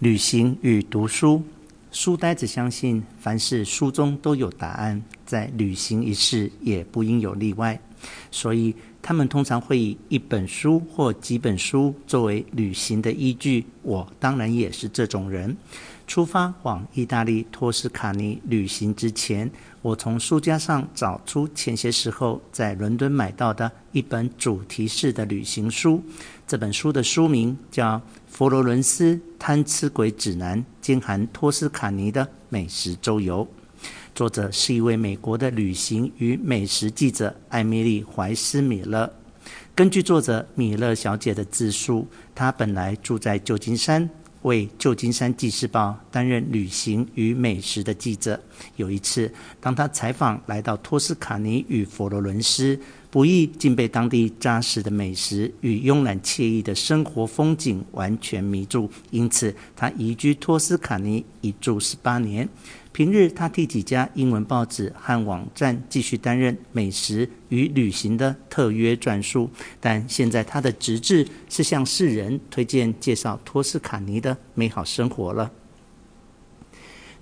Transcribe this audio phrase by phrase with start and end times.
[0.00, 1.42] 旅行与读书，
[1.90, 7.80] 书呆子相信凡是书中都有答案，在旅行一事也不应有例外。
[8.30, 8.72] 所以
[9.02, 13.66] 他们通常会以一本书或几本书作为旅行的依据。
[13.82, 15.56] 我当然也是这种人。
[16.08, 19.48] 出发往意大利托斯卡尼旅行之前，
[19.82, 26.02] 我从书架上找出前些时候在伦敦买到的一本主题式的旅行书。
[26.46, 33.46] 这本书的书名叫《佛罗伦斯贪吃鬼指南》，兼含托斯卡尼的美食周游。
[34.14, 39.12] 作者是一位美国的旅行与美食记者艾米丽·怀斯·米勒。
[39.74, 44.08] 根据作者米勒小姐的自述，她本来住在旧金山。
[44.42, 48.40] 为《旧金山纪事报》担任旅行与美食的记者。
[48.76, 52.78] 有一次，当他采访来到托斯卡尼与佛罗伦斯，
[53.10, 58.90] 不意竟被当地扎实的美食与慵懒惬意的生活风景完全迷住。
[59.10, 62.48] 因此，他移居托斯卡尼，一住十八年。
[62.92, 69.48] 平日，他替几家英文报纸和网站继续担任美食与旅行的特约撰述，
[69.80, 75.50] 但现在他的职志是向世人推荐介绍托斯卡尼的美好生活了。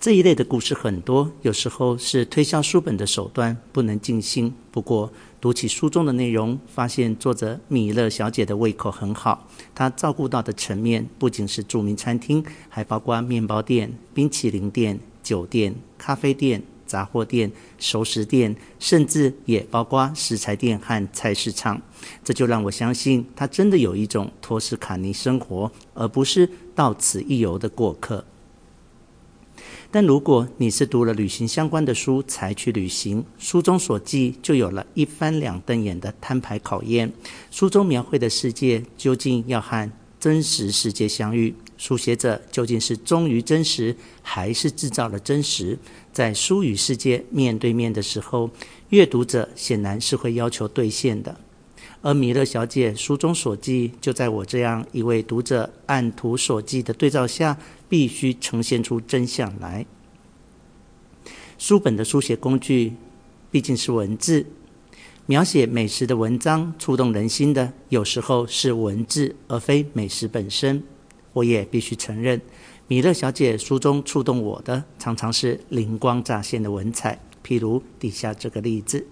[0.00, 4.54] 这一类的故事很多，有时候是推销书本的手段，不能尽信。
[4.70, 15.00] 不过，读起书中的内容，发现作者米勒小姐的胃口很好，她照顾到的层面不仅是著名餐厅，还包括面包店、冰淇淋店。
[15.22, 21.80] 酒店、咖啡店、杂货店、熟食店，甚至也包括食材店和菜市场。
[22.22, 28.22] 这就让我相信，她真的有一种托斯卡尼生活，而不是到此一游的过客。
[29.94, 37.12] 但如果你是读了旅行相关的书才去旅行，书中所记就有了一翻两瞪眼的摊牌考验。
[37.52, 41.54] 书中描绘的世界究竟要和真实世界相遇？
[41.76, 45.78] 书写者究竟是忠于真实，还是制造了真实？
[46.12, 48.50] 在书与世界面对面的时候，
[48.88, 51.36] 阅读者显然是会要求兑现的。
[52.04, 57.56] 而米勒小姐书中所记，就在我这样一位读者按图索骥的对照下，
[57.88, 59.86] 必须呈现出真相来。
[61.56, 62.92] 书本的书写工具
[63.50, 64.44] 毕竟是文字，
[65.24, 70.82] 描写美食的文章触动人心的，有时候是文字，而非美食本身。
[71.32, 72.38] 我也必须承认，
[72.86, 77.18] 米勒小姐书中触动我的，常常是灵光乍现的文采。
[77.42, 79.06] 譬如底下这个例子：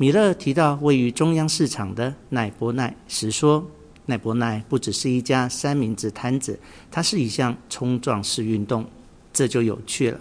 [0.00, 3.68] 米勒提到位于中央市场的奈波奈时说，
[4.06, 6.56] 奈波奈不只是一家三明治摊子，
[6.88, 8.86] 它是一项冲撞式运动。
[9.32, 10.20] 这就有趣了，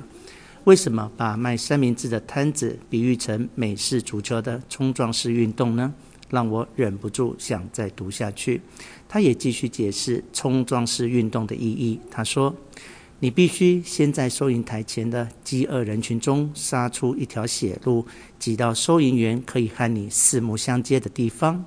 [0.64, 5.94] 为什么把卖三明治的摊子比喻成美式足球的冲撞式运动呢？
[6.32, 8.60] 让我忍不住想再读下去。
[9.08, 12.00] 他也继续解释冲撞式运动的意义。
[12.10, 12.54] 他说
[13.20, 18.06] ：“你必须先在收银台前的饥饿人群中杀出一条血路，
[18.38, 21.66] 挤到收银员可以和你四目相接的地方。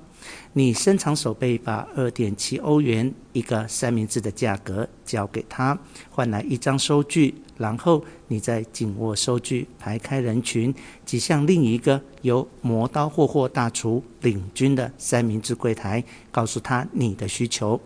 [0.53, 5.77] 你伸长手背，把二点七欧元一个三明治的价格交给他，
[6.09, 10.73] 换来一张收据。”然后你再紧握收据，排开人群，
[11.05, 17.79] 挤向另一个由磨刀霍霍大厨领军的三明治柜台，告诉他你的需求。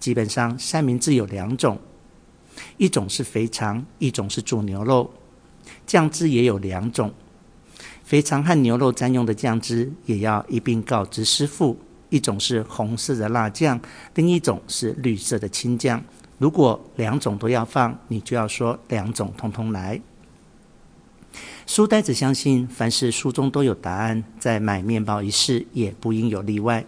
[0.00, 1.78] 基本上，三明治有两种，
[2.76, 5.12] 一种是肥肠，一种是煮牛肉。
[5.86, 7.12] 酱汁也有两种，
[8.04, 13.80] 肥肠和牛肉占用的酱汁也要一并告知师傅，一种是红色的辣酱，
[14.14, 16.02] 另一种是绿色的青酱。
[16.38, 20.00] 如果两种都要放，你就要说两种通通来。
[21.66, 26.84] 书呆子相信，凡事书中都有答案，在买面包一事也不应有例外。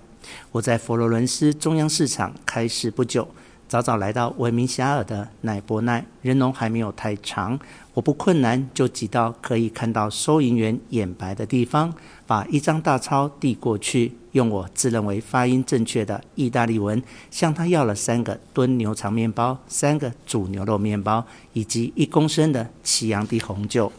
[0.50, 3.28] 我在佛罗伦斯中央市场开市不久。
[3.66, 7.58] 早早来到闻名遐迩的奈博奈，人龙还没有太长，
[7.94, 11.92] 我不困难就挤到可以看到收银员眼白的地方，
[12.26, 21.24] 把一张大钞递过去，用我自认为发音正确的意大利文向他要了三个炖牛肠面包、三个煮牛肉面包
[21.54, 23.90] 以及一公升的奇扬迪红酒。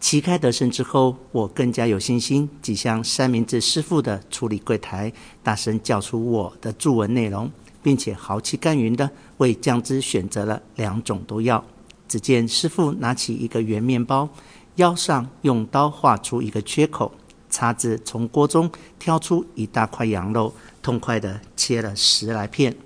[0.00, 5.12] 旗开得胜之后，我更加有信心挤向三明治师傅的处理柜台，
[5.44, 7.48] 大声叫出我的注文内容。
[7.82, 11.64] 并且豪气干云的为酱汁选择了两种都要。
[12.08, 14.28] 只见师傅拿起一个圆面包，
[14.76, 17.10] 腰上用刀划出一个缺口，
[17.48, 20.52] 叉子从锅中挑出一大块羊肉，
[20.82, 22.76] 痛快地切了十来片。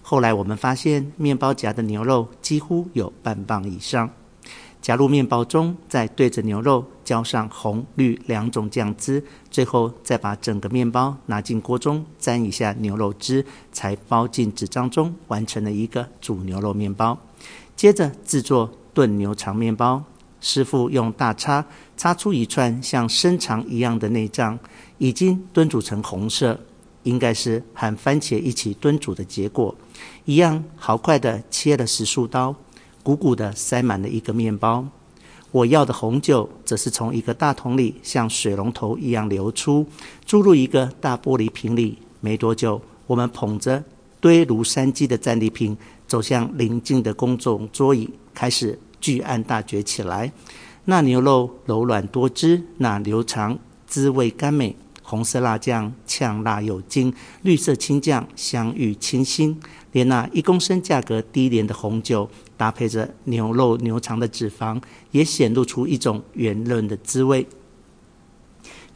[0.00, 4.10] 后来我们发现，面包夹的牛肉几乎有半磅以上。
[4.84, 17.18] 夹入面包中，再对着牛肉浇上红绿两种酱汁，最后再把整个面包拿进锅中沾一下牛肉汁，才包进纸张中，完成了一个煮牛肉面包。
[17.74, 20.04] 接着制作炖牛肠面包，
[20.42, 21.64] 师傅用大叉
[21.96, 24.58] 叉出一串像身肠一样的内脏，
[24.98, 26.60] 已经炖煮成红色，
[27.04, 29.74] 应该是和番茄一起炖煮的结果。
[30.26, 32.54] 一样豪快地切了十数刀，
[33.04, 34.84] 鼓鼓地塞满了一个面包。
[35.52, 39.86] 我要的红酒则是从一个大桶里像水龙头一样流出，
[40.26, 41.98] 注入一个大玻璃瓶里。
[42.20, 43.84] 没多久，我们捧着
[44.18, 45.76] 堆如山积的战利品。
[46.06, 50.30] 走向邻近的公众桌椅，开始巨案大嚼起来。
[50.84, 54.76] 那牛肉柔软多汁，那牛肠滋味甘美。
[55.02, 57.12] 红色辣酱呛辣有劲，
[57.42, 59.58] 绿色青酱香郁清新。
[59.94, 64.82] 连那一公升价格低廉的红酒，搭配着牛肉牛肠的脂肪，
[65.12, 67.46] 也显露出一种圆润的滋味。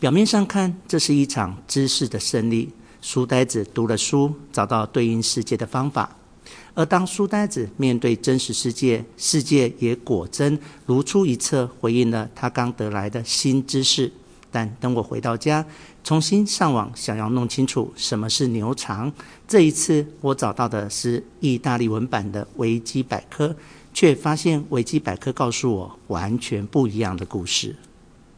[0.01, 2.71] 表面上看，这是一场知识的胜利。
[3.01, 6.17] 书呆子读了书，找到对应世界的方法。
[6.75, 14.13] 而当书呆子面对真实世界，世界也果真如出一辙，回应了他刚得来的新知识。
[14.51, 15.65] 但等我回到家，
[16.03, 19.13] 重新上网想要弄清楚什么是牛肠，
[19.47, 23.55] 这一次我找到的是意大利文版的维基百科，
[23.93, 27.75] 却发现维基百科告诉我完全不一样的故事。